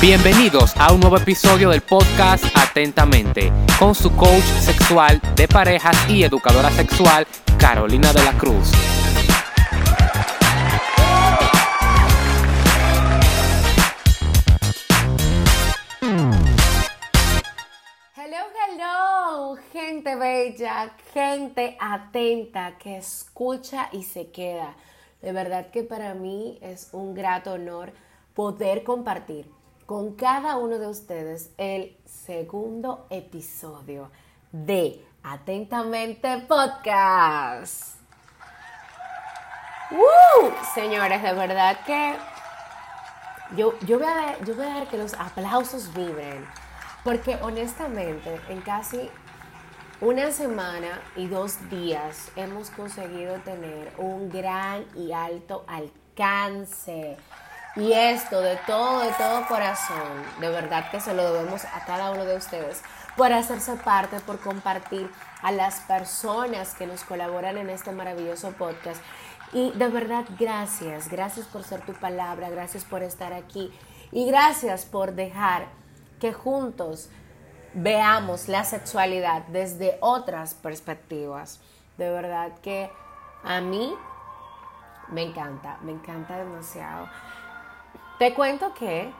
Bienvenidos 0.00 0.74
a 0.78 0.94
un 0.94 1.00
nuevo 1.00 1.18
episodio 1.18 1.68
del 1.68 1.82
podcast 1.82 2.42
Atentamente 2.56 3.52
con 3.78 3.94
su 3.94 4.10
coach 4.16 4.44
sexual 4.62 5.20
de 5.36 5.46
parejas 5.46 5.94
y 6.08 6.22
educadora 6.22 6.70
sexual 6.70 7.26
Carolina 7.58 8.10
de 8.14 8.24
la 8.24 8.32
Cruz. 8.38 8.72
Hello, 18.16 18.46
hello, 18.56 19.56
gente 19.70 20.16
bella, 20.16 20.94
gente 21.12 21.76
atenta 21.78 22.78
que 22.78 22.96
escucha 22.96 23.90
y 23.92 24.04
se 24.04 24.30
queda. 24.30 24.76
De 25.20 25.32
verdad 25.32 25.70
que 25.70 25.82
para 25.82 26.14
mí 26.14 26.58
es 26.62 26.88
un 26.92 27.12
grato 27.12 27.52
honor 27.52 27.92
poder 28.32 28.82
compartir 28.82 29.59
con 29.90 30.14
cada 30.14 30.56
uno 30.56 30.78
de 30.78 30.86
ustedes 30.86 31.50
el 31.58 31.96
segundo 32.04 33.08
episodio 33.10 34.12
de 34.52 35.04
Atentamente 35.24 36.44
Podcast. 36.46 37.96
Señores, 40.76 41.20
de 41.20 41.32
verdad 41.32 41.80
que 41.84 42.14
yo, 43.56 43.76
yo, 43.80 43.98
voy 43.98 44.06
a, 44.06 44.38
yo 44.44 44.54
voy 44.54 44.66
a 44.66 44.86
que 44.88 44.96
los 44.96 45.14
aplausos 45.14 45.92
vibren, 45.92 46.46
porque 47.02 47.36
honestamente 47.42 48.40
en 48.48 48.60
casi 48.60 49.10
una 50.00 50.30
semana 50.30 51.00
y 51.16 51.26
dos 51.26 51.68
días 51.68 52.30
hemos 52.36 52.70
conseguido 52.70 53.40
tener 53.40 53.92
un 53.98 54.30
gran 54.30 54.86
y 54.94 55.10
alto 55.10 55.64
alcance 55.66 57.16
y 57.76 57.92
esto 57.92 58.40
de 58.40 58.56
todo, 58.66 59.00
de 59.00 59.12
todo 59.12 59.46
corazón, 59.46 60.24
de 60.40 60.50
verdad 60.50 60.90
que 60.90 61.00
se 61.00 61.14
lo 61.14 61.32
debemos 61.32 61.64
a 61.64 61.84
cada 61.86 62.10
uno 62.10 62.24
de 62.24 62.36
ustedes 62.36 62.82
por 63.16 63.32
hacerse 63.32 63.76
parte, 63.76 64.18
por 64.20 64.40
compartir 64.40 65.10
a 65.42 65.52
las 65.52 65.80
personas 65.80 66.74
que 66.74 66.86
nos 66.86 67.04
colaboran 67.04 67.58
en 67.58 67.70
este 67.70 67.92
maravilloso 67.92 68.52
podcast. 68.52 69.00
Y 69.52 69.72
de 69.72 69.88
verdad, 69.88 70.24
gracias, 70.38 71.08
gracias 71.08 71.46
por 71.46 71.64
ser 71.64 71.80
tu 71.82 71.92
palabra, 71.92 72.50
gracias 72.50 72.84
por 72.84 73.02
estar 73.02 73.32
aquí 73.32 73.72
y 74.12 74.26
gracias 74.26 74.84
por 74.84 75.12
dejar 75.12 75.66
que 76.20 76.32
juntos 76.32 77.08
veamos 77.74 78.48
la 78.48 78.64
sexualidad 78.64 79.42
desde 79.48 79.96
otras 80.00 80.54
perspectivas. 80.54 81.60
De 81.98 82.10
verdad 82.10 82.52
que 82.62 82.90
a 83.44 83.60
mí 83.60 83.94
me 85.08 85.22
encanta, 85.22 85.78
me 85.82 85.92
encanta 85.92 86.36
demasiado. 86.36 87.08
Te 88.20 88.34
cuento 88.34 88.74
que 88.74 89.10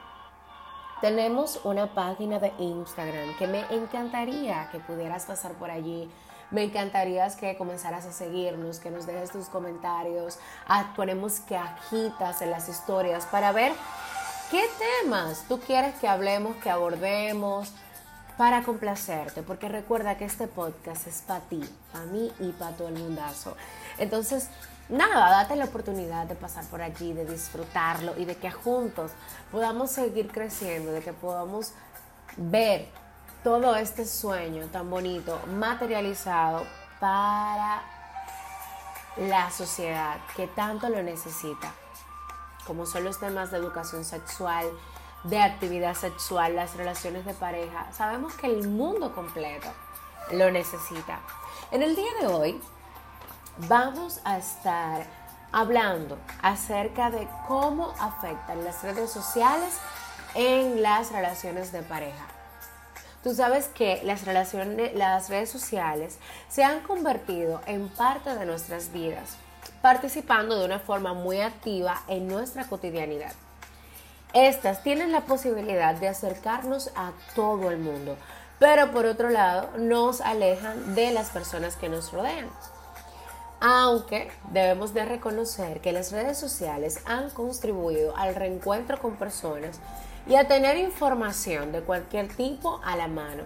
tenemos 1.01 1.59
una 1.63 1.87
página 1.87 2.37
de 2.37 2.53
Instagram 2.59 3.35
que 3.35 3.47
me 3.47 3.61
encantaría 3.71 4.69
que 4.71 4.77
pudieras 4.77 5.25
pasar 5.25 5.53
por 5.53 5.71
allí. 5.71 6.07
Me 6.51 6.65
encantaría 6.65 7.27
que 7.35 7.57
comenzaras 7.57 8.05
a 8.05 8.11
seguirnos, 8.11 8.77
que 8.77 8.91
nos 8.91 9.07
dejes 9.07 9.31
tus 9.31 9.47
comentarios. 9.47 10.37
Ah, 10.67 10.93
ponemos 10.95 11.39
cajitas 11.39 12.43
en 12.43 12.51
las 12.51 12.69
historias 12.69 13.25
para 13.25 13.51
ver 13.51 13.71
qué 14.51 14.69
temas 15.01 15.45
tú 15.47 15.59
quieres 15.59 15.95
que 15.95 16.07
hablemos, 16.07 16.55
que 16.57 16.69
abordemos, 16.69 17.73
para 18.37 18.61
complacerte. 18.61 19.41
Porque 19.41 19.67
recuerda 19.67 20.15
que 20.15 20.25
este 20.25 20.45
podcast 20.45 21.07
es 21.07 21.23
para 21.23 21.39
ti, 21.39 21.67
para 21.91 22.05
mí 22.05 22.31
y 22.39 22.51
para 22.51 22.77
todo 22.77 22.89
el 22.89 22.99
mundazo. 22.99 23.57
Entonces, 23.97 24.51
nada, 24.91 25.29
date 25.29 25.55
la 25.55 25.65
oportunidad 25.65 26.27
de 26.27 26.35
pasar 26.35 26.65
por 26.65 26.81
allí, 26.81 27.13
de 27.13 27.25
disfrutarlo 27.25 28.13
y 28.17 28.25
de 28.25 28.35
que 28.35 28.51
juntos 28.51 29.11
podamos 29.51 29.91
seguir 29.91 30.31
creciendo, 30.31 30.91
de 30.91 31.01
que 31.01 31.13
podamos 31.13 31.73
ver 32.37 32.87
todo 33.43 33.75
este 33.75 34.05
sueño 34.05 34.67
tan 34.67 34.89
bonito 34.89 35.39
materializado 35.57 36.63
para 36.99 37.81
la 39.17 39.49
sociedad 39.49 40.17
que 40.35 40.47
tanto 40.47 40.89
lo 40.89 41.01
necesita, 41.01 41.73
como 42.67 42.85
son 42.85 43.03
los 43.03 43.19
temas 43.19 43.51
de 43.51 43.57
educación 43.57 44.05
sexual, 44.05 44.67
de 45.23 45.41
actividad 45.41 45.95
sexual, 45.95 46.55
las 46.55 46.75
relaciones 46.75 47.25
de 47.25 47.33
pareja. 47.33 47.91
Sabemos 47.91 48.33
que 48.33 48.47
el 48.47 48.67
mundo 48.67 49.13
completo 49.13 49.67
lo 50.31 50.51
necesita. 50.51 51.19
En 51.71 51.83
el 51.83 51.95
día 51.95 52.11
de 52.19 52.27
hoy 52.27 52.61
vamos 53.57 54.19
a 54.23 54.37
estar 54.37 55.05
hablando 55.51 56.17
acerca 56.41 57.11
de 57.11 57.27
cómo 57.47 57.93
afectan 57.99 58.63
las 58.63 58.81
redes 58.83 59.11
sociales 59.11 59.77
en 60.35 60.81
las 60.81 61.11
relaciones 61.11 61.71
de 61.71 61.81
pareja. 61.81 62.25
Tú 63.23 63.35
sabes 63.35 63.67
que 63.67 64.01
las, 64.03 64.25
relaciones, 64.25 64.95
las 64.95 65.29
redes 65.29 65.49
sociales 65.49 66.17
se 66.49 66.63
han 66.63 66.79
convertido 66.81 67.61
en 67.67 67.87
parte 67.89 68.33
de 68.33 68.45
nuestras 68.45 68.91
vidas, 68.91 69.37
participando 69.81 70.57
de 70.57 70.65
una 70.65 70.79
forma 70.79 71.13
muy 71.13 71.41
activa 71.41 72.01
en 72.07 72.27
nuestra 72.27 72.65
cotidianidad. 72.65 73.33
Estas 74.33 74.81
tienen 74.81 75.11
la 75.11 75.21
posibilidad 75.21 75.93
de 75.93 76.07
acercarnos 76.07 76.89
a 76.95 77.11
todo 77.35 77.69
el 77.69 77.77
mundo, 77.77 78.17
pero 78.57 78.91
por 78.91 79.05
otro 79.05 79.29
lado 79.29 79.69
nos 79.77 80.21
alejan 80.21 80.95
de 80.95 81.11
las 81.11 81.29
personas 81.29 81.75
que 81.75 81.89
nos 81.89 82.11
rodean. 82.11 82.49
Aunque 83.63 84.31
debemos 84.49 84.91
de 84.95 85.05
reconocer 85.05 85.81
que 85.81 85.91
las 85.91 86.11
redes 86.11 86.39
sociales 86.39 86.99
han 87.05 87.29
contribuido 87.29 88.17
al 88.17 88.33
reencuentro 88.33 88.99
con 88.99 89.17
personas 89.17 89.79
y 90.27 90.33
a 90.33 90.47
tener 90.47 90.77
información 90.77 91.71
de 91.71 91.81
cualquier 91.81 92.27
tipo 92.35 92.81
a 92.83 92.95
la 92.95 93.07
mano. 93.07 93.43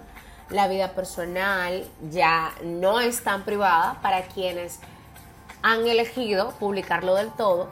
La 0.49 0.69
vida 0.69 0.93
personal 0.93 1.85
ya 2.09 2.53
no 2.63 3.01
es 3.01 3.23
tan 3.23 3.43
privada 3.43 3.99
para 4.01 4.23
quienes 4.23 4.79
han 5.61 5.85
elegido 5.85 6.51
publicarlo 6.59 7.15
del 7.15 7.31
todo 7.31 7.67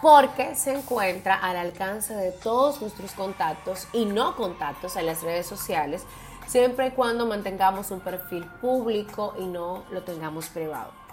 porque 0.00 0.54
se 0.54 0.74
encuentra 0.74 1.34
al 1.34 1.56
alcance 1.56 2.14
de 2.14 2.30
todos 2.30 2.80
nuestros 2.82 3.12
contactos 3.12 3.88
y 3.92 4.04
no 4.04 4.36
contactos 4.36 4.96
en 4.96 5.06
las 5.06 5.22
redes 5.22 5.46
sociales, 5.46 6.04
siempre 6.46 6.88
y 6.88 6.90
cuando 6.90 7.24
mantengamos 7.26 7.90
un 7.90 8.00
perfil 8.00 8.44
público 8.60 9.34
y 9.38 9.46
no 9.46 9.82
lo 9.90 10.02
tengamos 10.02 10.48
privado. 10.50 11.03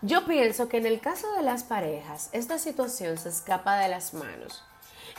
Yo 0.00 0.24
pienso 0.26 0.68
que 0.68 0.76
en 0.76 0.86
el 0.86 1.00
caso 1.00 1.32
de 1.32 1.42
las 1.42 1.64
parejas, 1.64 2.30
esta 2.32 2.58
situación 2.58 3.18
se 3.18 3.30
escapa 3.30 3.78
de 3.78 3.88
las 3.88 4.14
manos 4.14 4.62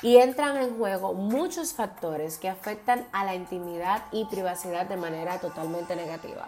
y 0.02 0.16
entran 0.18 0.56
en 0.56 0.78
juego 0.78 1.14
muchos 1.14 1.74
factores 1.74 2.38
que 2.38 2.48
afectan 2.48 3.06
a 3.12 3.26
la 3.26 3.36
intimidad 3.36 4.06
y 4.14 4.24
privacidad 4.26 4.86
de 4.86 4.96
manera 4.96 5.40
totalmente 5.40 5.98
negativa. 5.98 6.48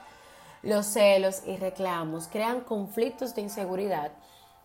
Los 0.63 0.85
celos 0.85 1.41
y 1.45 1.57
reclamos 1.57 2.29
crean 2.29 2.61
conflictos 2.61 3.35
de 3.35 3.41
inseguridad 3.41 4.13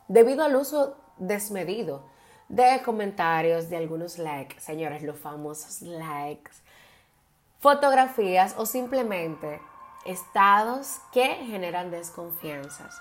debido 0.07 0.45
al 0.45 0.55
uso 0.55 0.97
desmedido 1.17 2.05
de 2.49 2.81
comentarios, 2.85 3.69
de 3.69 3.79
algunos 3.79 4.19
likes, 4.19 4.61
señores, 4.61 5.03
los 5.03 5.19
famosos 5.19 5.83
likes, 5.83 6.53
fotografías 7.59 8.55
o 8.59 8.65
simplemente 8.65 9.61
estados 10.05 11.01
que 11.13 11.27
generan 11.47 11.91
desconfianzas. 11.91 12.95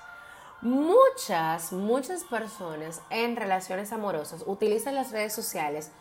Muchas, 0.65 1.73
muchas 1.73 2.23
personas 2.23 2.99
en 3.11 3.35
relaciones 3.35 3.93
amorosas 3.93 4.41
utilizan 4.47 4.95
las 4.95 5.11
redes 5.11 5.31
sociales 5.31 5.91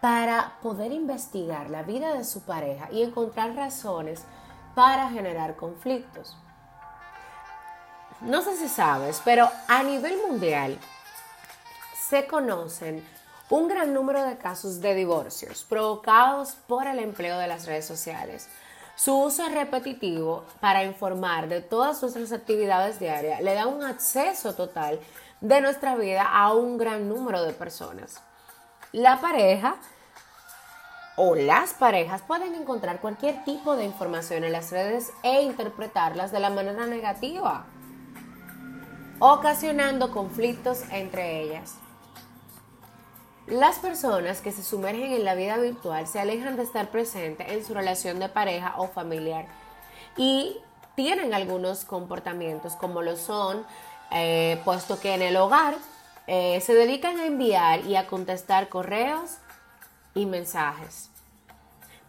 para 0.00 0.52
poder 0.62 0.92
investigar 0.92 1.68
la 1.68 1.82
vida 1.82 2.14
de 2.14 2.22
su 2.22 2.42
pareja 2.42 2.88
y 2.92 3.02
encontrar 3.02 3.56
razones 3.56 4.22
para 4.76 5.10
generar 5.10 5.56
conflictos. 5.56 6.36
No 8.20 8.40
sé 8.42 8.56
si 8.56 8.68
sabes, 8.68 9.20
pero 9.24 9.50
a 9.66 9.82
nivel 9.82 10.16
mundial 10.28 10.78
se 12.08 12.28
conocen 12.28 13.04
un 13.50 13.66
gran 13.66 13.92
número 13.92 14.22
de 14.22 14.38
casos 14.38 14.80
de 14.80 14.94
divorcios 14.94 15.64
provocados 15.64 16.52
por 16.68 16.86
el 16.86 17.00
empleo 17.00 17.36
de 17.36 17.48
las 17.48 17.66
redes 17.66 17.84
sociales. 17.84 18.48
Su 18.96 19.16
uso 19.18 19.48
repetitivo 19.48 20.44
para 20.60 20.84
informar 20.84 21.48
de 21.48 21.60
todas 21.60 22.00
nuestras 22.00 22.30
actividades 22.32 23.00
diarias 23.00 23.40
le 23.40 23.54
da 23.54 23.66
un 23.66 23.82
acceso 23.82 24.54
total 24.54 25.00
de 25.40 25.60
nuestra 25.60 25.96
vida 25.96 26.22
a 26.22 26.52
un 26.54 26.78
gran 26.78 27.08
número 27.08 27.42
de 27.42 27.52
personas. 27.52 28.22
La 28.92 29.20
pareja 29.20 29.76
o 31.16 31.34
las 31.34 31.74
parejas 31.74 32.22
pueden 32.22 32.54
encontrar 32.54 33.00
cualquier 33.00 33.44
tipo 33.44 33.76
de 33.76 33.84
información 33.84 34.44
en 34.44 34.52
las 34.52 34.70
redes 34.70 35.12
e 35.22 35.42
interpretarlas 35.42 36.30
de 36.30 36.40
la 36.40 36.50
manera 36.50 36.86
negativa, 36.86 37.66
ocasionando 39.18 40.12
conflictos 40.12 40.82
entre 40.90 41.42
ellas. 41.42 41.74
Las 43.46 43.78
personas 43.78 44.40
que 44.40 44.52
se 44.52 44.62
sumergen 44.62 45.12
en 45.12 45.24
la 45.24 45.34
vida 45.34 45.58
virtual 45.58 46.06
se 46.06 46.18
alejan 46.18 46.56
de 46.56 46.62
estar 46.62 46.88
presentes 46.88 47.50
en 47.50 47.62
su 47.62 47.74
relación 47.74 48.18
de 48.18 48.30
pareja 48.30 48.74
o 48.78 48.88
familiar 48.88 49.46
y 50.16 50.56
tienen 50.94 51.34
algunos 51.34 51.84
comportamientos 51.84 52.74
como 52.74 53.02
lo 53.02 53.16
son, 53.16 53.66
eh, 54.12 54.62
puesto 54.64 54.98
que 54.98 55.14
en 55.14 55.20
el 55.20 55.36
hogar 55.36 55.74
eh, 56.26 56.62
se 56.62 56.72
dedican 56.72 57.18
a 57.18 57.26
enviar 57.26 57.84
y 57.84 57.96
a 57.96 58.06
contestar 58.06 58.70
correos 58.70 59.32
y 60.14 60.24
mensajes. 60.24 61.10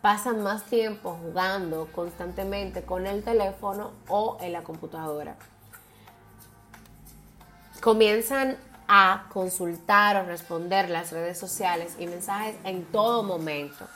Pasan 0.02 0.42
más 0.42 0.64
tiempo 0.64 1.18
jugando 1.22 1.90
constantemente 1.92 2.84
con 2.84 3.08
el 3.08 3.24
teléfono 3.24 3.92
o 4.08 4.38
en 4.40 4.54
la 4.54 4.64
computadora. 4.64 5.36
Comienzan 7.82 8.58
a 8.88 9.26
consultar 9.32 10.18
o 10.18 10.26
responder 10.26 10.90
las 10.90 11.12
redes 11.12 11.38
sociales 11.38 11.96
y 12.00 12.08
mensajes 12.08 12.56
en 12.64 12.86
todo 12.86 13.24
momento. 13.24 13.88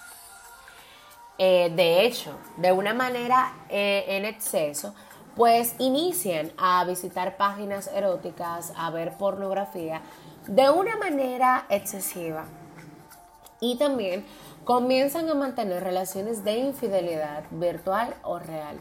Eh, 1.37 1.71
de 1.75 2.05
hecho, 2.05 2.37
de 2.57 2.71
una 2.71 2.93
manera 2.93 3.53
eh, 3.69 4.05
en 4.07 4.25
exceso, 4.25 4.93
pues 5.35 5.75
inician 5.79 6.51
a 6.57 6.83
visitar 6.83 7.37
páginas 7.37 7.87
eróticas, 7.93 8.73
a 8.75 8.89
ver 8.89 9.13
pornografía 9.13 10.01
de 10.47 10.69
una 10.69 10.97
manera 10.97 11.65
excesiva. 11.69 12.45
Y 13.61 13.77
también 13.77 14.25
comienzan 14.65 15.29
a 15.29 15.35
mantener 15.35 15.83
relaciones 15.83 16.43
de 16.43 16.57
infidelidad 16.57 17.43
virtual 17.51 18.15
o 18.23 18.39
real. 18.39 18.77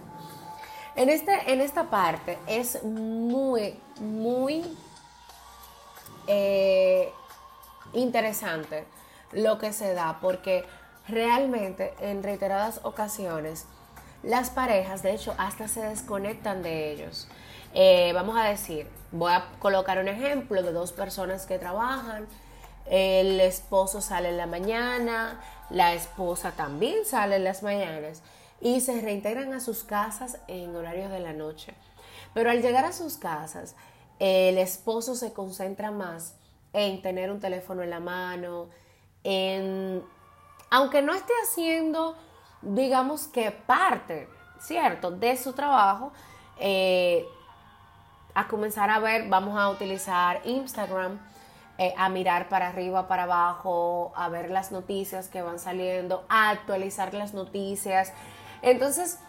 En, 0.97 1.11
este, 1.11 1.53
en 1.53 1.61
esta 1.61 1.85
parte 1.85 2.39
es 2.49 2.83
muy, 2.83 3.79
muy 4.01 4.65
eh, 6.29 7.13
interesante 7.95 8.85
lo 9.33 9.59
que 9.59 9.73
se 9.73 9.95
da 9.95 10.19
porque 10.21 10.65
realmente 11.09 11.95
en 12.01 12.23
reiteradas 12.23 12.81
ocasiones 12.85 13.67
las 14.23 14.51
parejas 14.51 15.03
de 15.03 15.15
hecho 15.15 15.35
hasta 15.39 15.69
se 15.69 15.81
desconectan 15.81 16.63
de 16.63 16.93
ellos. 16.93 17.29
Eh, 17.75 18.13
vamos 18.15 18.37
a 18.37 18.45
decir, 18.45 18.87
voy 19.13 19.33
a 19.33 19.47
colocar 19.59 19.99
un 19.99 20.09
ejemplo 20.09 20.63
de 20.63 20.73
dos 20.73 20.93
personas 20.93 21.47
que 21.47 21.59
trabajan, 21.59 22.27
el 22.87 23.41
esposo 23.41 24.01
sale 24.01 24.31
en 24.31 24.37
la 24.37 24.47
mañana, 24.47 25.41
la 25.71 25.93
esposa 25.93 26.53
también 26.53 27.05
sale 27.05 27.37
en 27.37 27.45
las 27.45 27.63
mañanas 27.63 28.23
y 28.61 28.81
se 28.81 29.01
reintegran 29.01 29.53
a 29.53 29.61
sus 29.61 29.85
casas 29.85 30.39
en 30.49 30.75
horarios 30.75 31.11
de 31.11 31.21
la 31.21 31.33
noche. 31.33 31.75
Pero 32.35 32.51
al 32.51 32.63
llegar 32.63 32.85
a 32.85 32.93
sus 32.93 33.17
casas, 33.17 33.77
el 34.19 34.59
esposo 34.59 35.15
se 35.15 35.33
concentra 35.33 35.91
más 35.91 36.35
en 36.73 37.01
tener 37.03 37.31
un 37.31 37.41
teléfono 37.41 37.83
en 37.83 37.91
la 37.91 38.01
mano, 38.01 38.69
en, 39.25 40.03
aunque 40.71 41.03
no 41.03 41.15
esté 41.15 41.33
haciendo, 41.45 42.17
digamos 42.63 43.27
que 43.27 43.51
parte, 43.51 44.29
¿cierto?, 44.61 45.11
de 45.11 45.37
su 45.37 45.53
trabajo, 45.53 46.13
eh, 46.59 47.27
a 48.35 48.47
comenzar 48.49 48.91
a 48.91 48.99
ver, 48.99 49.29
vamos 49.29 49.59
a 49.59 49.71
utilizar 49.71 50.41
Instagram, 50.45 51.19
eh, 51.79 51.95
a 51.97 52.09
mirar 52.09 52.49
para 52.49 52.69
arriba, 52.69 53.07
para 53.07 53.23
abajo, 53.25 54.13
a 54.17 54.29
ver 54.29 54.51
las 54.51 54.73
noticias 54.73 55.29
que 55.29 55.43
van 55.43 55.59
saliendo, 55.59 56.25
a 56.29 56.51
actualizar 56.51 57.15
las 57.15 57.35
noticias. 57.35 58.13
Entonces, 58.63 59.21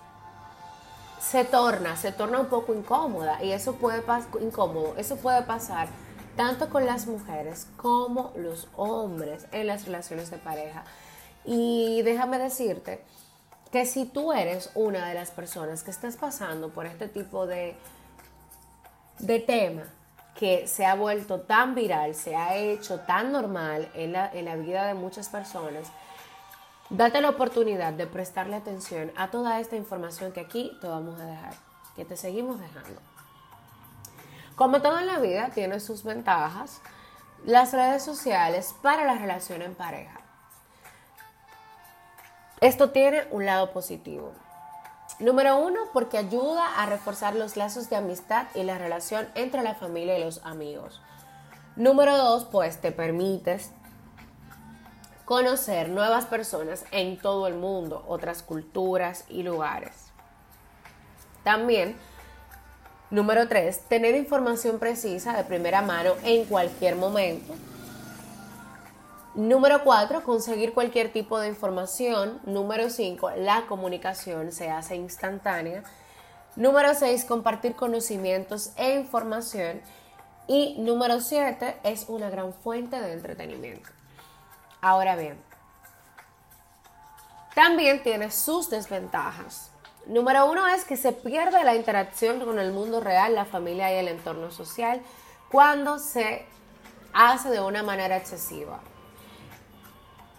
se 1.19 1.44
torna, 1.44 1.95
se 1.95 2.12
torna 2.12 2.39
un 2.39 2.48
poco 2.48 2.74
incómoda 2.74 3.44
y 3.44 3.51
eso 3.51 3.74
puede 3.74 4.04
incómodo, 4.42 4.95
eso 4.98 5.18
puede 5.18 5.42
pasar 5.44 5.89
tanto 6.36 6.69
con 6.69 6.86
las 6.86 7.06
mujeres 7.07 7.68
como 7.75 8.31
los 8.36 8.69
hombres 8.75 9.45
en 9.51 9.68
las 9.68 9.86
relaciones 9.86 10.31
de 10.31 10.38
pareja. 10.38 10.86
Y 11.44 12.01
déjame 12.04 12.39
decirte 12.39 13.04
que 13.71 13.86
si 13.86 14.06
tú 14.06 14.31
eres 14.31 14.71
una 14.74 15.07
de 15.07 15.13
las 15.13 15.31
personas 15.31 15.83
que 15.83 15.92
estás 15.92 16.16
pasando 16.16 16.69
por 16.69 16.86
este 16.86 17.07
tipo 17.07 17.45
de, 17.45 17.75
de 19.19 19.39
tema 19.39 19.83
que 20.36 20.68
se 20.68 20.86
ha 20.86 20.95
vuelto 20.95 21.42
tan 21.42 21.75
viral, 21.75 22.16
se 22.16 22.36
ha 22.36 22.56
hecho 22.56 23.01
tan 23.01 23.33
normal 23.33 23.89
en 23.94 24.13
la, 24.13 24.31
en 24.31 24.45
la 24.45 24.56
vida 24.56 24.88
de 24.88 24.94
muchas 24.94 25.27
personas, 25.27 25.89
date 26.89 27.21
la 27.21 27.30
oportunidad 27.30 27.94
de 27.94 28.07
prestarle 28.07 28.56
atención 28.56 29.12
a 29.15 29.30
toda 29.30 29.59
esta 29.59 29.75
información 29.75 30.31
que 30.31 30.39
aquí 30.39 30.77
te 30.81 30.88
vamos 30.88 31.19
a 31.19 31.25
dejar, 31.25 31.53
que 31.95 32.06
te 32.06 32.18
seguimos 32.18 32.59
dejando. 32.59 33.01
Como 34.56 34.81
todo 34.81 35.00
en 35.00 35.07
la 35.07 35.19
vida, 35.19 35.50
tiene 35.53 35.80
sus 35.80 36.03
ventajas 36.03 36.81
las 37.45 37.71
redes 37.71 38.03
sociales 38.03 38.75
para 38.81 39.06
la 39.06 39.15
relación 39.15 39.62
en 39.62 39.75
pareja. 39.75 40.19
Esto 42.59 42.89
tiene 42.89 43.25
un 43.31 43.45
lado 43.45 43.71
positivo. 43.71 44.33
Número 45.19 45.57
uno, 45.57 45.80
porque 45.94 46.18
ayuda 46.18 46.81
a 46.81 46.85
reforzar 46.85 47.35
los 47.35 47.56
lazos 47.56 47.89
de 47.89 47.95
amistad 47.95 48.47
y 48.53 48.63
la 48.63 48.77
relación 48.77 49.30
entre 49.35 49.63
la 49.63 49.75
familia 49.75 50.18
y 50.18 50.24
los 50.24 50.44
amigos. 50.45 51.01
Número 51.77 52.18
dos, 52.18 52.45
pues 52.45 52.81
te 52.81 52.92
permites 52.92 53.71
conocer 55.30 55.90
nuevas 55.90 56.26
personas 56.26 56.86
en 56.90 57.20
todo 57.20 57.46
el 57.46 57.54
mundo, 57.54 58.04
otras 58.08 58.42
culturas 58.42 59.26
y 59.30 59.44
lugares. 59.44 59.94
También 61.44 61.96
Número 63.12 63.48
3. 63.48 63.81
Tener 63.90 64.16
información 64.16 64.78
precisa 64.78 65.36
de 65.36 65.44
primera 65.44 65.84
mano 65.84 66.14
en 66.24 66.46
cualquier 66.46 66.96
momento. 66.96 67.54
Número 69.36 69.84
4. 69.84 70.24
Conseguir 70.24 70.74
cualquier 70.74 71.12
tipo 71.12 71.40
de 71.40 71.48
información. 71.48 72.40
Número 72.46 72.90
5. 72.90 73.31
La 73.38 73.66
comunicación 73.68 74.52
se 74.52 74.70
hace 74.70 74.96
instantánea. 74.96 75.84
Número 76.56 76.94
6. 76.94 77.26
Compartir 77.26 77.76
conocimientos 77.76 78.74
e 78.78 78.96
información. 78.96 79.81
Y 80.48 80.76
número 80.78 81.20
7. 81.20 81.78
Es 81.84 82.10
una 82.10 82.30
gran 82.30 82.54
fuente 82.54 83.00
de 83.00 83.14
entretenimiento. 83.14 83.99
Ahora 84.81 85.16
bien, 85.16 85.42
también 87.54 88.02
tiene 88.04 88.31
sus 88.31 88.70
desventajas. 88.70 89.72
Número 90.06 90.50
uno 90.50 90.66
es 90.68 90.86
que 90.86 90.96
se 90.96 91.12
pierde 91.12 91.64
la 91.64 91.76
interacción 91.76 92.40
con 92.40 92.58
el 92.58 92.72
mundo 92.72 93.00
real, 93.00 93.36
la 93.36 93.46
familia 93.46 93.94
y 93.94 93.98
el 93.98 94.08
entorno 94.08 94.50
social 94.50 95.02
cuando 95.52 96.00
se 96.00 96.46
hace 97.14 97.50
de 97.50 97.60
una 97.60 97.84
manera 97.84 98.18
excesiva. 98.18 98.80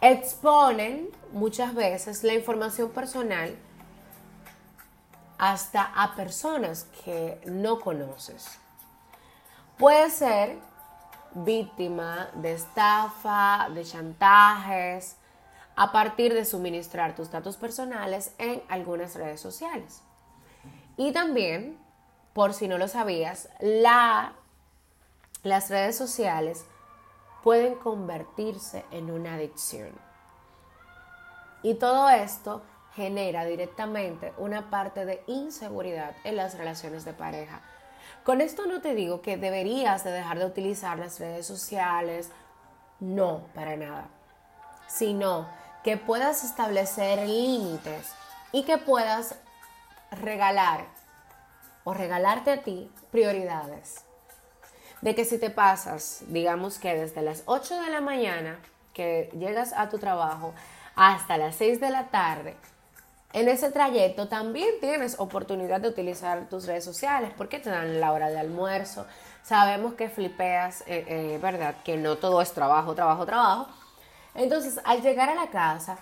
Exponen 0.00 1.10
muchas 1.32 1.74
veces 1.74 2.24
la 2.24 2.32
información 2.32 2.90
personal 2.90 3.54
hasta 5.36 5.82
a 5.82 6.14
personas 6.14 6.84
que 7.04 7.40
no 7.44 7.80
conoces. 7.80 8.58
Puede 9.78 10.10
ser 10.10 10.58
víctima 11.34 12.30
de 12.34 12.52
estafa, 12.52 13.68
de 13.74 13.84
chantajes, 13.84 15.16
a 15.76 15.92
partir 15.92 16.34
de 16.34 16.44
suministrar 16.44 17.14
tus 17.14 17.30
datos 17.30 17.56
personales 17.56 18.34
en 18.38 18.62
algunas 18.68 19.14
redes 19.14 19.40
sociales. 19.40 20.02
Y 20.96 21.12
también, 21.12 21.78
por 22.34 22.52
si 22.52 22.68
no 22.68 22.76
lo 22.76 22.88
sabías, 22.88 23.48
la, 23.60 24.34
las 25.42 25.70
redes 25.70 25.96
sociales 25.96 26.64
pueden 27.42 27.76
convertirse 27.76 28.84
en 28.90 29.10
una 29.10 29.34
adicción. 29.34 29.90
Y 31.62 31.74
todo 31.74 32.08
esto 32.10 32.62
genera 32.94 33.44
directamente 33.44 34.32
una 34.36 34.70
parte 34.70 35.04
de 35.04 35.22
inseguridad 35.26 36.14
en 36.24 36.36
las 36.36 36.58
relaciones 36.58 37.04
de 37.04 37.12
pareja. 37.12 37.62
Con 38.24 38.40
esto 38.40 38.66
no 38.66 38.80
te 38.80 38.94
digo 38.94 39.22
que 39.22 39.36
deberías 39.36 40.04
de 40.04 40.12
dejar 40.12 40.38
de 40.38 40.46
utilizar 40.46 40.98
las 40.98 41.18
redes 41.18 41.46
sociales, 41.46 42.30
no, 43.00 43.42
para 43.54 43.76
nada, 43.76 44.08
sino 44.88 45.48
que 45.82 45.96
puedas 45.96 46.44
establecer 46.44 47.26
límites 47.26 48.12
y 48.52 48.64
que 48.64 48.78
puedas 48.78 49.36
regalar 50.10 50.86
o 51.84 51.94
regalarte 51.94 52.50
a 52.50 52.62
ti 52.62 52.90
prioridades. 53.10 54.04
De 55.00 55.14
que 55.14 55.24
si 55.24 55.38
te 55.38 55.48
pasas, 55.48 56.22
digamos 56.28 56.78
que 56.78 56.94
desde 56.94 57.22
las 57.22 57.42
8 57.46 57.80
de 57.80 57.90
la 57.90 58.02
mañana 58.02 58.58
que 58.92 59.30
llegas 59.38 59.72
a 59.72 59.88
tu 59.88 59.98
trabajo 59.98 60.52
hasta 60.94 61.38
las 61.38 61.56
6 61.56 61.80
de 61.80 61.90
la 61.90 62.08
tarde, 62.08 62.54
en 63.32 63.48
ese 63.48 63.70
trayecto 63.70 64.28
también 64.28 64.70
tienes 64.80 65.18
oportunidad 65.18 65.80
de 65.80 65.88
utilizar 65.88 66.48
tus 66.48 66.66
redes 66.66 66.84
sociales 66.84 67.32
porque 67.36 67.58
te 67.58 67.70
dan 67.70 68.00
la 68.00 68.12
hora 68.12 68.28
de 68.28 68.38
almuerzo. 68.38 69.06
Sabemos 69.42 69.94
que 69.94 70.08
flipeas, 70.08 70.82
eh, 70.82 71.04
eh, 71.06 71.38
¿verdad? 71.40 71.76
Que 71.84 71.96
no 71.96 72.16
todo 72.16 72.42
es 72.42 72.52
trabajo, 72.52 72.94
trabajo, 72.94 73.24
trabajo 73.24 73.68
entonces, 74.34 74.80
al 74.84 75.02
llegar 75.02 75.28
a 75.28 75.34
la 75.34 75.48
casa 75.48 75.98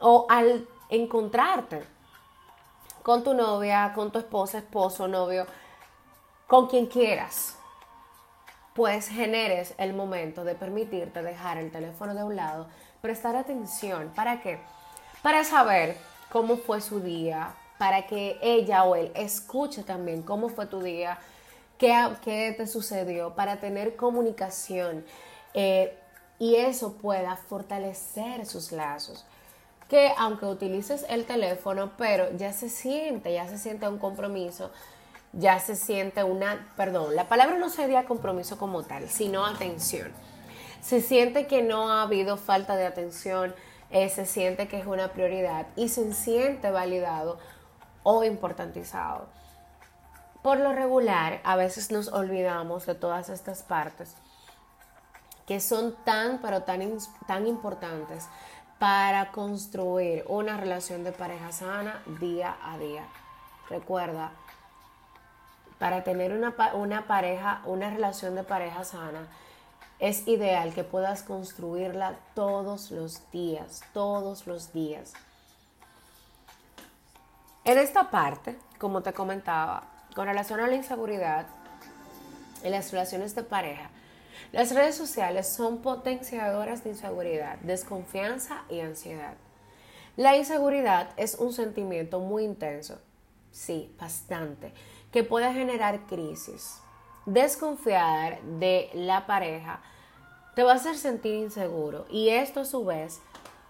o 0.00 0.26
al 0.28 0.66
encontrarte 0.90 1.84
con 3.02 3.24
tu 3.24 3.34
novia, 3.34 3.92
con 3.94 4.12
tu 4.12 4.18
esposa, 4.18 4.58
esposo, 4.58 5.08
novio, 5.08 5.46
con 6.46 6.66
quien 6.66 6.86
quieras, 6.86 7.56
pues 8.74 9.08
generes 9.08 9.74
el 9.78 9.94
momento 9.94 10.44
de 10.44 10.54
permitirte 10.54 11.22
dejar 11.22 11.58
el 11.58 11.70
teléfono 11.70 12.14
de 12.14 12.22
un 12.22 12.36
lado, 12.36 12.68
prestar 13.00 13.34
atención. 13.34 14.12
¿Para 14.14 14.40
qué? 14.40 14.60
Para 15.22 15.42
saber 15.42 15.96
cómo 16.30 16.56
fue 16.56 16.80
su 16.80 17.00
día, 17.00 17.54
para 17.78 18.06
que 18.06 18.38
ella 18.42 18.84
o 18.84 18.96
él 18.96 19.12
escuche 19.14 19.82
también 19.82 20.22
cómo 20.22 20.48
fue 20.48 20.66
tu 20.66 20.82
día, 20.82 21.18
qué, 21.78 21.94
qué 22.22 22.54
te 22.56 22.66
sucedió, 22.66 23.34
para 23.34 23.60
tener 23.60 23.96
comunicación. 23.96 25.04
Eh, 25.54 25.96
y 26.38 26.56
eso 26.56 26.94
pueda 26.94 27.36
fortalecer 27.36 28.46
sus 28.46 28.72
lazos. 28.72 29.24
Que 29.88 30.12
aunque 30.18 30.46
utilices 30.46 31.06
el 31.08 31.24
teléfono, 31.24 31.92
pero 31.96 32.30
ya 32.36 32.52
se 32.52 32.68
siente, 32.68 33.32
ya 33.32 33.48
se 33.48 33.58
siente 33.58 33.88
un 33.88 33.98
compromiso, 33.98 34.70
ya 35.32 35.58
se 35.60 35.76
siente 35.76 36.22
una, 36.24 36.72
perdón, 36.76 37.16
la 37.16 37.28
palabra 37.28 37.58
no 37.58 37.70
sería 37.70 38.04
compromiso 38.04 38.58
como 38.58 38.82
tal, 38.82 39.08
sino 39.08 39.46
atención. 39.46 40.12
Se 40.80 41.00
siente 41.00 41.46
que 41.46 41.62
no 41.62 41.90
ha 41.90 42.02
habido 42.02 42.36
falta 42.36 42.76
de 42.76 42.86
atención, 42.86 43.54
se 43.90 44.26
siente 44.26 44.68
que 44.68 44.78
es 44.78 44.86
una 44.86 45.12
prioridad 45.12 45.66
y 45.76 45.88
se 45.88 46.12
siente 46.12 46.70
validado 46.70 47.38
o 48.02 48.24
importantizado. 48.24 49.26
Por 50.42 50.60
lo 50.60 50.72
regular, 50.72 51.40
a 51.44 51.56
veces 51.56 51.90
nos 51.90 52.08
olvidamos 52.08 52.86
de 52.86 52.94
todas 52.94 53.28
estas 53.28 53.62
partes 53.62 54.14
que 55.46 55.60
son 55.60 55.96
tan, 56.04 56.38
pero 56.42 56.62
tan, 56.62 56.80
tan 57.26 57.46
importantes 57.46 58.28
para 58.78 59.32
construir 59.32 60.24
una 60.28 60.58
relación 60.58 61.04
de 61.04 61.12
pareja 61.12 61.52
sana 61.52 62.02
día 62.20 62.56
a 62.62 62.76
día. 62.76 63.06
Recuerda, 63.70 64.32
para 65.78 66.04
tener 66.04 66.32
una, 66.32 66.54
una 66.74 67.06
pareja, 67.06 67.62
una 67.64 67.90
relación 67.90 68.34
de 68.34 68.44
pareja 68.44 68.84
sana, 68.84 69.26
es 69.98 70.28
ideal 70.28 70.72
que 70.74 70.84
puedas 70.84 71.22
construirla 71.22 72.18
todos 72.34 72.90
los 72.90 73.30
días, 73.30 73.82
todos 73.92 74.46
los 74.46 74.72
días. 74.72 75.12
En 77.64 77.78
esta 77.78 78.10
parte, 78.10 78.56
como 78.78 79.02
te 79.02 79.12
comentaba, 79.12 79.84
con 80.14 80.26
relación 80.26 80.60
a 80.60 80.66
la 80.66 80.76
inseguridad 80.76 81.46
en 82.62 82.70
las 82.72 82.90
relaciones 82.92 83.34
de 83.34 83.42
pareja, 83.42 83.90
las 84.52 84.74
redes 84.74 84.96
sociales 84.96 85.48
son 85.48 85.78
potenciadoras 85.78 86.82
de 86.82 86.90
inseguridad, 86.90 87.58
desconfianza 87.58 88.62
y 88.70 88.80
ansiedad. 88.80 89.34
La 90.16 90.36
inseguridad 90.36 91.10
es 91.16 91.34
un 91.34 91.52
sentimiento 91.52 92.20
muy 92.20 92.44
intenso, 92.44 92.98
sí, 93.52 93.94
bastante, 94.00 94.72
que 95.12 95.22
puede 95.22 95.52
generar 95.52 96.06
crisis. 96.06 96.80
Desconfiar 97.26 98.40
de 98.42 98.90
la 98.94 99.26
pareja 99.26 99.80
te 100.54 100.62
va 100.62 100.72
a 100.72 100.76
hacer 100.76 100.96
sentir 100.96 101.34
inseguro 101.34 102.06
y 102.10 102.30
esto 102.30 102.60
a 102.60 102.64
su 102.64 102.84
vez 102.84 103.20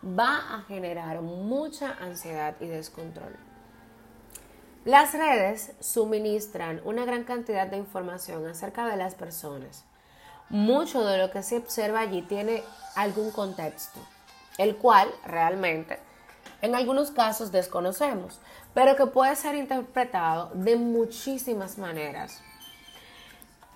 va 0.03 0.55
a 0.55 0.63
generar 0.63 1.21
mucha 1.21 1.97
ansiedad 2.01 2.55
y 2.61 2.67
descontrol. 2.67 3.37
Las 4.85 5.13
redes 5.13 5.73
suministran 5.81 6.81
una 6.85 7.05
gran 7.05 7.25
cantidad 7.25 7.67
de 7.67 7.77
información 7.77 8.47
acerca 8.47 8.87
de 8.87 8.97
las 8.97 9.15
personas 9.15 9.85
mucho 10.51 11.05
de 11.05 11.19
lo 11.19 11.31
que 11.31 11.43
se 11.43 11.59
observa 11.59 12.01
allí 12.01 12.23
tiene 12.23 12.63
algún 12.95 13.31
contexto, 13.31 14.01
el 14.57 14.77
cual 14.77 15.09
realmente 15.27 15.99
en 16.63 16.75
algunos 16.75 17.11
casos 17.11 17.53
desconocemos, 17.53 18.41
pero 18.75 18.97
que 18.97 19.07
puede 19.07 19.37
ser 19.37 19.55
interpretado 19.55 20.51
de 20.55 20.77
muchísimas 20.77 21.79
maneras. 21.79 22.43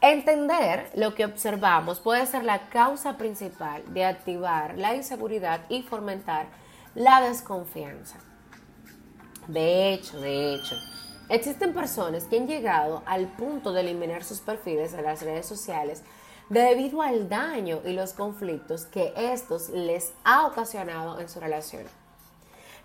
Entender 0.04 0.90
lo 0.97 1.14
que 1.14 1.25
observamos 1.25 2.00
puede 2.00 2.26
ser 2.26 2.42
la 2.42 2.68
causa 2.71 3.16
principal 3.16 3.85
de 3.94 4.04
activar 4.04 4.76
la 4.76 4.97
inseguridad 4.97 5.61
y 5.68 5.82
fomentar 5.82 6.49
la 6.97 7.21
desconfianza. 7.21 8.18
De 9.47 9.92
hecho, 9.92 10.21
de 10.21 10.54
hecho, 10.54 10.75
existen 11.28 11.73
personas 11.73 12.25
que 12.25 12.37
han 12.37 12.49
llegado 12.49 13.04
al 13.06 13.28
punto 13.28 13.73
de 13.73 13.82
eliminar 13.82 14.25
sus 14.25 14.40
perfiles 14.40 14.92
en 14.92 15.04
las 15.04 15.23
redes 15.23 15.47
sociales 15.47 16.02
debido 16.49 17.00
al 17.00 17.28
daño 17.28 17.80
y 17.85 17.92
los 17.92 18.12
conflictos 18.12 18.87
que 18.87 19.14
estos 19.16 19.68
les 19.68 20.14
ha 20.25 20.49
ocasionado 20.49 21.21
en 21.21 21.28
su 21.28 21.38
relación. 21.38 21.85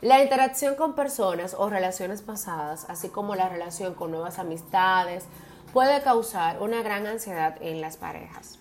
La 0.02 0.22
interacción 0.22 0.76
con 0.76 0.94
personas 0.94 1.56
o 1.58 1.68
relaciones 1.68 2.22
pasadas, 2.22 2.86
así 2.90 3.10
como 3.10 3.34
la 3.34 3.50
relación 3.50 3.96
con 3.96 4.12
nuevas 4.12 4.38
amistades, 4.38 5.26
puede 5.74 6.02
causar 6.02 6.62
una 6.62 6.82
gran 6.82 7.08
ansiedad 7.08 7.56
en 7.62 7.82
las 7.82 7.98
parejas. 7.98 8.60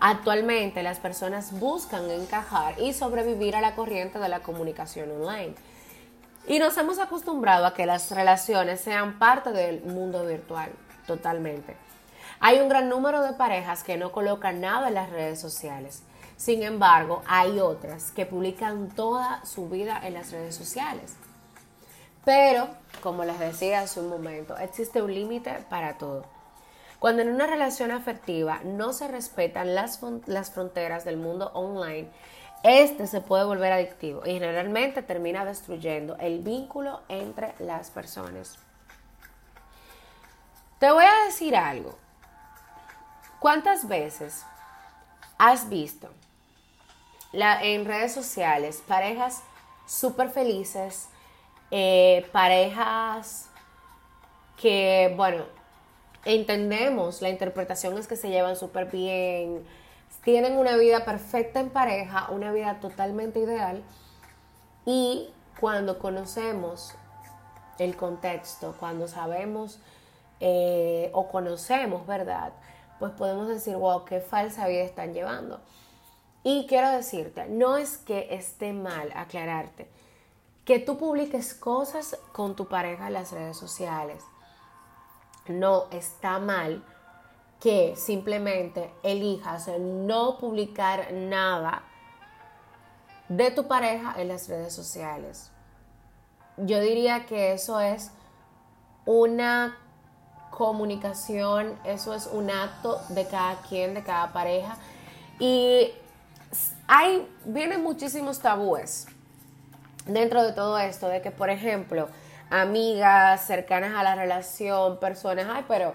Actualmente 0.00 0.82
las 0.82 0.98
personas 0.98 1.58
buscan 1.58 2.10
encajar 2.10 2.80
y 2.80 2.92
sobrevivir 2.92 3.54
a 3.54 3.60
la 3.60 3.76
corriente 3.76 4.18
de 4.18 4.28
la 4.28 4.40
comunicación 4.40 5.10
online. 5.10 5.54
Y 6.48 6.58
nos 6.58 6.76
hemos 6.76 6.98
acostumbrado 6.98 7.66
a 7.66 7.74
que 7.74 7.86
las 7.86 8.10
relaciones 8.10 8.80
sean 8.80 9.20
parte 9.20 9.52
del 9.52 9.82
mundo 9.84 10.26
virtual, 10.26 10.72
totalmente. 11.06 11.76
Hay 12.40 12.58
un 12.58 12.68
gran 12.68 12.88
número 12.88 13.22
de 13.22 13.34
parejas 13.34 13.84
que 13.84 13.96
no 13.96 14.10
colocan 14.10 14.60
nada 14.60 14.88
en 14.88 14.94
las 14.94 15.10
redes 15.10 15.40
sociales. 15.40 16.02
Sin 16.36 16.64
embargo, 16.64 17.22
hay 17.28 17.60
otras 17.60 18.10
que 18.10 18.26
publican 18.26 18.88
toda 18.88 19.44
su 19.44 19.68
vida 19.68 20.00
en 20.02 20.14
las 20.14 20.32
redes 20.32 20.56
sociales. 20.56 21.14
Pero, 22.24 22.68
como 23.02 23.24
les 23.24 23.38
decía 23.38 23.80
hace 23.80 24.00
un 24.00 24.08
momento, 24.08 24.56
existe 24.58 25.02
un 25.02 25.12
límite 25.12 25.52
para 25.68 25.98
todo. 25.98 26.24
Cuando 26.98 27.22
en 27.22 27.30
una 27.34 27.46
relación 27.46 27.90
afectiva 27.90 28.60
no 28.64 28.92
se 28.92 29.08
respetan 29.08 29.74
las, 29.74 30.00
las 30.26 30.52
fronteras 30.52 31.04
del 31.04 31.16
mundo 31.16 31.50
online, 31.54 32.08
este 32.62 33.08
se 33.08 33.20
puede 33.20 33.44
volver 33.44 33.72
adictivo 33.72 34.22
y 34.24 34.34
generalmente 34.34 35.02
termina 35.02 35.44
destruyendo 35.44 36.16
el 36.18 36.40
vínculo 36.40 37.00
entre 37.08 37.54
las 37.58 37.90
personas. 37.90 38.56
Te 40.78 40.92
voy 40.92 41.04
a 41.04 41.24
decir 41.24 41.56
algo. 41.56 41.98
¿Cuántas 43.40 43.88
veces 43.88 44.44
has 45.38 45.68
visto 45.68 46.08
en 47.32 47.84
redes 47.84 48.12
sociales 48.12 48.80
parejas 48.86 49.42
súper 49.86 50.30
felices, 50.30 51.08
eh, 51.72 52.28
parejas 52.30 53.48
que, 54.60 55.12
bueno, 55.16 55.44
entendemos, 56.24 57.20
la 57.20 57.30
interpretación 57.30 57.98
es 57.98 58.06
que 58.06 58.14
se 58.14 58.28
llevan 58.28 58.54
súper 58.54 58.86
bien, 58.86 59.64
tienen 60.22 60.56
una 60.56 60.76
vida 60.76 61.04
perfecta 61.04 61.58
en 61.58 61.70
pareja, 61.70 62.28
una 62.30 62.52
vida 62.52 62.78
totalmente 62.78 63.40
ideal, 63.40 63.82
y 64.86 65.30
cuando 65.58 65.98
conocemos 65.98 66.94
el 67.80 67.96
contexto, 67.96 68.76
cuando 68.78 69.08
sabemos 69.08 69.80
eh, 70.38 71.10
o 71.12 71.26
conocemos, 71.28 72.06
¿verdad? 72.06 72.52
pues 73.02 73.14
podemos 73.14 73.48
decir, 73.48 73.74
wow, 73.74 74.04
qué 74.04 74.20
falsa 74.20 74.68
vida 74.68 74.84
están 74.84 75.12
llevando. 75.12 75.60
Y 76.44 76.66
quiero 76.68 76.88
decirte, 76.92 77.46
no 77.48 77.76
es 77.76 77.98
que 77.98 78.28
esté 78.30 78.72
mal 78.72 79.10
aclararte, 79.16 79.90
que 80.72 80.78
tú 80.78 80.96
publiques 80.96 81.52
cosas 81.52 82.18
con 82.32 82.56
tu 82.56 82.66
pareja 82.66 83.08
en 83.08 83.12
las 83.12 83.30
redes 83.30 83.58
sociales. 83.58 84.24
No 85.46 85.84
está 85.90 86.38
mal 86.38 86.82
que 87.60 87.94
simplemente 87.94 88.90
elijas 89.02 89.68
no 89.78 90.38
publicar 90.38 91.12
nada 91.12 91.82
de 93.28 93.50
tu 93.50 93.68
pareja 93.68 94.14
en 94.16 94.28
las 94.28 94.48
redes 94.48 94.74
sociales. 94.74 95.50
Yo 96.56 96.80
diría 96.80 97.26
que 97.26 97.52
eso 97.52 97.78
es 97.78 98.10
una 99.04 99.76
comunicación, 100.52 101.78
eso 101.84 102.14
es 102.14 102.26
un 102.28 102.50
acto 102.50 102.98
de 103.10 103.26
cada 103.26 103.60
quien, 103.60 103.92
de 103.92 104.02
cada 104.02 104.32
pareja. 104.32 104.78
Y 105.38 105.92
hay, 106.86 107.30
vienen 107.44 107.82
muchísimos 107.82 108.38
tabúes 108.38 109.06
dentro 110.06 110.42
de 110.42 110.52
todo 110.52 110.78
esto, 110.78 111.08
de 111.08 111.22
que, 111.22 111.30
por 111.30 111.50
ejemplo, 111.50 112.08
amigas 112.50 113.46
cercanas 113.46 113.94
a 113.94 114.02
la 114.02 114.14
relación, 114.14 114.98
personas, 114.98 115.46
ay, 115.50 115.64
pero, 115.68 115.94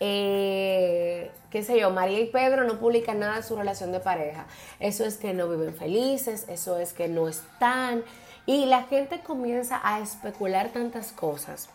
eh, 0.00 1.30
qué 1.50 1.62
sé 1.62 1.78
yo, 1.78 1.90
María 1.90 2.20
y 2.20 2.26
Pedro 2.26 2.64
no 2.64 2.78
publican 2.78 3.18
nada 3.18 3.36
de 3.36 3.42
su 3.42 3.56
relación 3.56 3.92
de 3.92 4.00
pareja. 4.00 4.46
Eso 4.78 5.04
es 5.04 5.16
que 5.16 5.32
no 5.32 5.48
viven 5.48 5.74
felices, 5.74 6.46
eso 6.48 6.78
es 6.78 6.92
que 6.92 7.08
no 7.08 7.28
están. 7.28 8.04
Y 8.46 8.66
la 8.66 8.84
gente 8.84 9.20
comienza 9.20 9.80
a 9.82 10.00
especular 10.00 10.70
tantas 10.70 11.12
cosas 11.12 11.68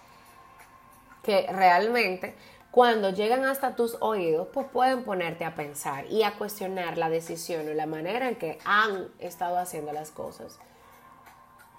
que 1.23 1.47
realmente 1.51 2.35
cuando 2.75 3.09
llegan 3.09 3.45
hasta 3.45 3.75
tus 3.75 3.95
oídos, 4.01 4.49
pues 4.53 4.67
pueden 4.67 5.05
ponerte 5.05 5.45
a 5.45 5.55
pensar 5.55 6.05
y 6.07 6.23
a 6.23 6.33
cuestionar 6.33 6.97
la 6.97 7.09
decisión 7.09 7.69
o 7.69 7.73
la 7.73 7.85
manera 7.85 8.27
en 8.27 8.35
que 8.35 8.59
han 8.65 9.07
estado 9.19 9.57
haciendo 9.57 9.93
las 9.93 10.11
cosas. 10.11 10.59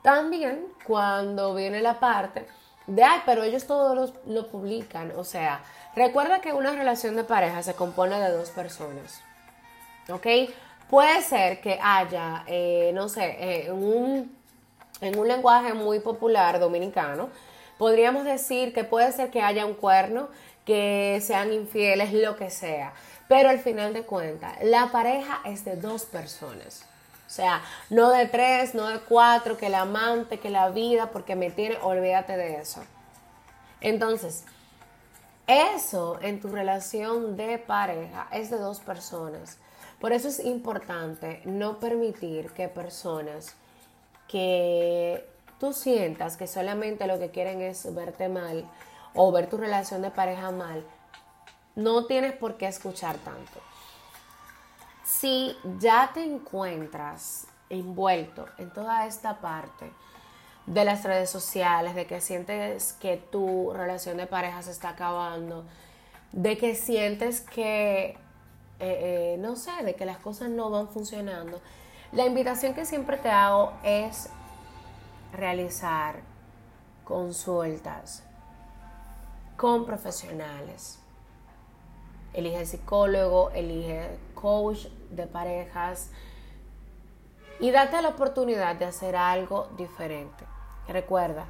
También 0.07 0.69
cuando 0.87 1.53
viene 1.53 1.81
la 1.81 1.99
parte 1.99 2.47
de, 2.87 3.03
ay, 3.03 3.23
pero 3.27 3.43
ellos 3.43 3.67
todos 3.67 4.13
lo, 4.25 4.47
publican. 4.47 5.13
O 5.17 5.25
sea, 5.25 5.65
recuerda 5.97 6.41
que 6.41 6.53
una 6.53 6.71
relación 6.71 7.17
de 7.17 7.25
pareja 7.25 7.61
se 7.65 7.75
compone 7.75 8.21
de 8.21 8.31
dos 8.31 8.51
personas. 8.51 9.21
¿Ok? 10.09 10.25
Puede 10.89 11.23
ser 11.23 11.61
que 11.61 11.81
haya, 11.83 12.45
eh, 12.47 12.93
no 12.95 13.09
sé, 13.09 13.37
eh, 13.41 13.73
un, 13.73 14.33
en 15.01 15.19
un 15.19 15.27
lenguaje 15.27 15.75
muy 15.75 15.99
popular 15.99 16.61
dominicano, 16.61 17.29
podríamos 17.77 18.25
decir 18.25 18.73
que 18.73 18.85
puede 18.85 19.11
ser 19.11 19.33
que 19.33 19.43
haya 19.43 19.67
un 19.67 19.75
cuerno, 19.75 20.29
que 20.65 21.21
sean 21.21 21.53
infieles, 21.53 22.13
lo 22.13 22.37
que 22.37 22.51
sea. 22.51 22.93
Pero 23.27 23.49
al 23.49 23.59
final 23.59 23.93
de 23.93 24.03
cuentas, 24.03 24.57
la 24.63 24.93
pareja 24.93 25.41
es 25.45 25.65
de 25.65 25.75
dos 25.75 26.05
personas. 26.05 26.87
O 27.27 27.31
sea, 27.31 27.63
no 27.91 28.11
de 28.11 28.27
tres, 28.27 28.75
no 28.75 28.87
de 28.87 29.01
cuatro, 29.01 29.57
que 29.57 29.67
el 29.67 29.75
amante, 29.75 30.39
que 30.39 30.49
la 30.49 30.69
vida, 30.71 31.11
porque 31.11 31.35
me 31.35 31.51
tiene, 31.51 31.77
olvídate 31.83 32.37
de 32.37 32.61
eso. 32.61 32.83
Entonces, 33.81 34.45
eso 35.47 36.19
en 36.23 36.41
tu 36.41 36.49
relación 36.49 37.37
de 37.37 37.59
pareja 37.59 38.29
es 38.33 38.51
de 38.51 38.59
dos 38.59 38.81
personas. 38.81 39.59
Por 40.01 40.13
eso 40.13 40.29
es 40.29 40.41
importante 40.41 41.41
no 41.45 41.79
permitir 41.79 42.51
que 42.53 42.69
personas 42.69 43.55
que 44.29 45.25
tú 45.59 45.73
sientas 45.73 46.37
que 46.37 46.47
solamente 46.47 47.07
lo 47.07 47.19
que 47.19 47.31
quieren 47.31 47.61
es 47.61 47.95
verte 47.95 48.29
mal 48.29 48.69
o 49.15 49.33
ver 49.33 49.49
tu 49.49 49.57
relación 49.57 50.03
de 50.03 50.11
pareja 50.11 50.51
mal, 50.51 50.85
no 51.75 52.07
tienes 52.07 52.33
por 52.33 52.57
qué 52.57 52.67
escuchar 52.67 53.17
tanto. 53.19 53.61
Si 55.07 55.57
ya 55.79 56.11
te 56.13 56.25
encuentras 56.25 57.47
envuelto 57.71 58.47
en 58.59 58.73
toda 58.73 59.07
esta 59.07 59.41
parte 59.41 59.93
de 60.67 60.85
las 60.85 61.05
redes 61.05 61.31
sociales, 61.31 61.95
de 61.95 62.09
que 62.09 62.21
sientes 62.21 62.93
que 62.95 63.17
tu 63.17 63.73
relación 63.73 64.17
de 64.17 64.27
pareja 64.27 64.63
se 64.63 64.73
está 64.73 64.91
acabando, 64.91 65.65
de 66.33 66.59
que 66.59 66.75
sientes 66.75 67.41
que, 67.41 68.07
eh, 68.09 68.17
eh, 68.81 69.37
no 69.39 69.55
sé, 69.55 69.71
de 69.85 69.95
que 69.95 70.07
las 70.07 70.19
cosas 70.19 70.49
no 70.49 70.71
van 70.71 70.89
funcionando, 70.89 71.61
la 72.11 72.27
invitación 72.27 72.75
que 72.75 72.85
siempre 72.85 73.17
te 73.17 73.31
hago 73.31 73.75
es 73.85 74.29
realizar 75.33 76.17
consultas 77.05 78.25
con 79.57 79.87
profesionales. 79.87 80.99
Elige 82.33 82.67
psicólogo, 82.67 83.51
elige 83.53 84.19
coach 84.47 84.87
de 85.11 85.27
parejas 85.27 86.09
y 87.59 87.73
date 87.73 88.01
la 88.01 88.11
oportunidad 88.11 88.77
de 88.77 88.85
hacer 88.85 89.17
algo 89.17 89.67
diferente. 89.77 90.45
Recuerda, 90.87 91.47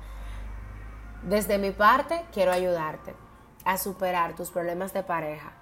desde 1.22 1.58
mi 1.58 1.72
parte 1.72 2.24
quiero 2.32 2.52
ayudarte 2.52 3.14
a 3.66 3.76
superar 3.76 4.34
tus 4.34 4.50
problemas 4.50 4.94
de 4.94 5.02
pareja. 5.02 5.52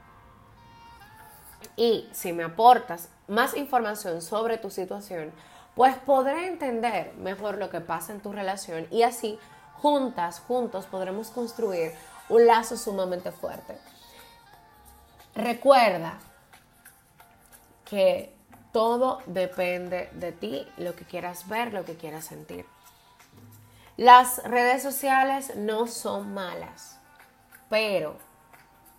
Y 1.77 2.09
si 2.13 2.33
me 2.33 2.45
aportas 2.45 3.09
más 3.27 3.57
información 3.57 4.23
sobre 4.23 4.57
tu 4.57 4.71
situación, 4.71 5.33
pues 5.75 5.97
podré 5.97 6.47
entender 6.47 7.15
mejor 7.17 7.59
lo 7.59 7.69
que 7.69 7.81
pasa 7.81 8.13
en 8.13 8.21
tu 8.21 8.31
relación 8.31 8.87
y 8.93 9.03
así 9.03 9.41
juntas, 9.83 10.39
juntos 10.39 10.87
podremos 10.87 11.31
construir 11.31 11.95
un 12.29 12.47
lazo 12.47 12.77
sumamente 12.77 13.33
fuerte. 13.33 13.77
Recuerda 15.35 16.21
que 17.89 18.35
todo 18.73 19.21
depende 19.27 20.11
de 20.13 20.33
ti, 20.33 20.67
lo 20.79 20.95
que 20.97 21.05
quieras 21.05 21.49
ver, 21.49 21.73
lo 21.73 21.85
que 21.85 21.97
quieras 21.97 22.25
sentir. 22.25 22.67
Las 23.97 24.43
redes 24.43 24.83
sociales 24.83 25.55
no 25.55 25.87
son 25.87 26.35
malas, 26.35 26.99
pero 27.69 28.17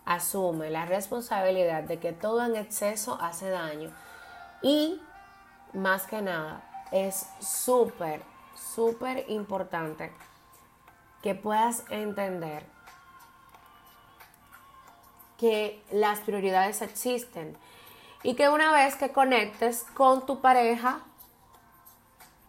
asume 0.06 0.70
la 0.70 0.86
responsabilidad 0.86 1.84
de 1.84 2.00
que 2.00 2.14
todo 2.14 2.46
en 2.46 2.56
exceso 2.56 3.18
hace 3.20 3.50
daño 3.50 3.92
y 4.62 5.02
más 5.74 6.08
que 6.08 6.22
nada 6.22 6.64
es 6.92 7.28
súper, 7.42 8.22
súper 8.56 9.26
importante 9.30 10.14
que 11.22 11.36
puedas 11.36 11.84
entender 11.90 12.64
que 15.38 15.84
las 15.92 16.20
prioridades 16.20 16.82
existen 16.82 17.58
y 18.26 18.34
que 18.34 18.50
una 18.50 18.72
vez 18.72 18.96
que 18.96 19.10
conectes 19.10 19.86
con 19.94 20.26
tu 20.26 20.42
pareja, 20.42 21.02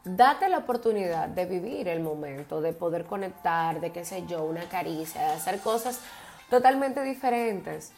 date 0.05 0.49
la 0.49 0.59
oportunidad 0.59 1.29
de 1.29 1.45
vivir 1.45 1.87
el 1.89 2.01
momento, 2.01 2.63
de 2.63 2.73
poder 2.73 3.05
conectar, 3.05 3.81
de 3.81 3.93
qué 3.93 4.07
sé 4.07 4.25
yo, 4.27 4.43
una 4.45 4.67
caricia, 4.71 5.21
de 5.21 5.33
hacer 5.35 5.61
cosas 5.61 6.01
totalmente 6.49 7.03
diferentes. 7.03 7.93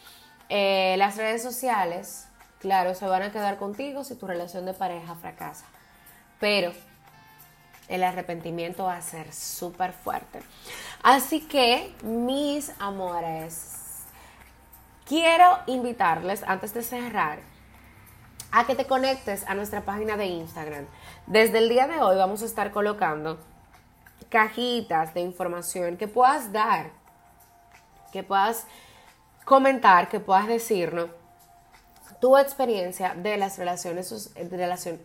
Eh, 0.48 0.96
las 0.98 1.16
redes 1.16 1.40
sociales, 1.40 2.26
claro, 2.58 2.96
se 2.96 3.06
van 3.06 3.22
a 3.22 3.30
quedar 3.30 3.58
contigo 3.58 4.02
si 4.02 4.16
tu 4.16 4.26
relación 4.26 4.66
de 4.66 4.74
pareja 4.74 5.14
fracasa, 5.14 5.66
pero 6.40 6.72
el 7.86 8.02
arrepentimiento 8.02 8.86
va 8.86 8.96
a 8.96 9.02
ser 9.02 9.32
súper 9.32 9.92
fuerte. 9.92 10.40
Así 11.04 11.46
que, 11.46 11.94
mis 12.02 12.72
amores, 12.80 13.78
Quiero 15.08 15.58
invitarles, 15.66 16.42
antes 16.46 16.74
de 16.74 16.82
cerrar, 16.82 17.38
a 18.50 18.66
que 18.66 18.74
te 18.74 18.86
conectes 18.86 19.44
a 19.46 19.54
nuestra 19.54 19.82
página 19.82 20.16
de 20.16 20.26
Instagram. 20.26 20.86
Desde 21.26 21.58
el 21.58 21.68
día 21.68 21.86
de 21.86 22.00
hoy 22.00 22.16
vamos 22.16 22.42
a 22.42 22.46
estar 22.46 22.70
colocando 22.70 23.38
cajitas 24.28 25.14
de 25.14 25.20
información 25.20 25.96
que 25.96 26.08
puedas 26.08 26.52
dar, 26.52 26.90
que 28.12 28.22
puedas 28.22 28.66
comentar, 29.44 30.08
que 30.08 30.20
puedas 30.20 30.46
decirnos 30.46 31.10
tu 32.20 32.36
experiencia 32.36 33.14
de 33.14 33.36
las 33.36 33.58
relaciones, 33.58 34.32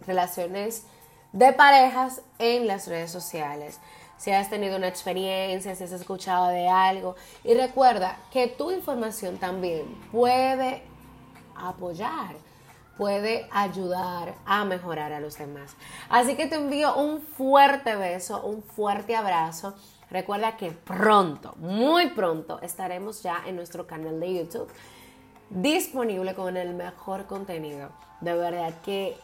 relaciones 0.05 0.83
de 1.31 1.53
parejas 1.53 2.21
en 2.39 2.67
las 2.67 2.87
redes 2.87 3.11
sociales 3.11 3.79
si 4.23 4.31
has 4.31 4.49
tenido 4.49 4.77
una 4.77 4.87
experiencia, 4.87 5.75
si 5.75 5.83
has 5.83 5.91
escuchado 5.91 6.47
de 6.47 6.69
algo. 6.69 7.15
Y 7.43 7.55
recuerda 7.55 8.17
que 8.31 8.47
tu 8.47 8.71
información 8.71 9.37
también 9.37 9.85
puede 10.13 10.81
apoyar, 11.57 12.35
puede 12.97 13.47
ayudar 13.51 14.35
a 14.45 14.65
mejorar 14.65 15.13
a 15.13 15.19
los 15.19 15.37
demás. 15.37 15.75
Así 16.09 16.35
que 16.35 16.47
te 16.47 16.55
envío 16.55 16.95
un 16.95 17.21
fuerte 17.21 17.95
beso, 17.95 18.43
un 18.43 18.61
fuerte 18.63 19.15
abrazo. 19.15 19.75
Recuerda 20.09 20.57
que 20.57 20.71
pronto, 20.71 21.55
muy 21.57 22.09
pronto, 22.11 22.59
estaremos 22.61 23.23
ya 23.23 23.41
en 23.47 23.55
nuestro 23.55 23.87
canal 23.87 24.19
de 24.19 24.35
YouTube 24.35 24.71
disponible 25.49 26.35
con 26.35 26.57
el 26.57 26.73
mejor 26.73 27.25
contenido. 27.25 27.89
De 28.21 28.33
verdad 28.33 28.73
que, 28.83 29.17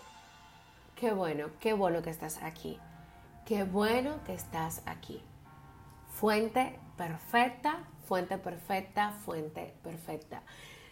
qué 0.95 1.11
bueno, 1.11 1.47
qué 1.59 1.73
bueno 1.73 2.01
que 2.01 2.09
estás 2.09 2.41
aquí. 2.41 2.79
Qué 3.45 3.63
bueno 3.63 4.19
que 4.25 4.33
estás 4.33 4.83
aquí. 4.85 5.23
Fuente 6.07 6.79
perfecta, 6.97 7.79
fuente 8.05 8.37
perfecta, 8.37 9.11
fuente 9.11 9.73
perfecta. 9.83 10.43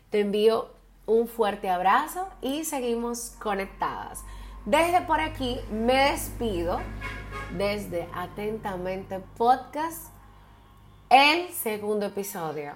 Te 0.10 0.22
envío 0.22 0.77
un 1.08 1.28
fuerte 1.28 1.70
abrazo 1.70 2.28
y 2.42 2.66
seguimos 2.66 3.36
conectadas. 3.42 4.24
Desde 4.66 5.02
por 5.02 5.22
aquí 5.22 5.60
me 5.72 6.12
despido 6.12 6.82
desde 7.58 8.08
Atentamente 8.14 9.20
Podcast, 9.38 10.10
el 11.10 11.50
segundo 11.54 12.08
episodio. 12.08 12.74